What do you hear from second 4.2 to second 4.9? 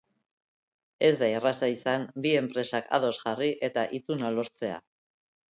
lortzea.